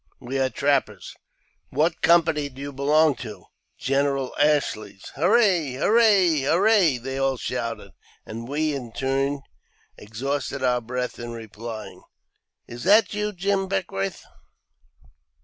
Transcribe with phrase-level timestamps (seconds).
[0.29, 1.13] "We are trappers."
[1.69, 5.77] "What company do you belong to?"*' General Ashley's." *' Hurrah!
[5.77, 6.39] hurrah!
[6.41, 7.91] hurrah!" they all shouted,
[8.25, 9.41] and we, in turn,
[9.99, 12.01] exhausted our breath in replying."
[12.67, 14.23] Is that you, Jim Beckwourth?"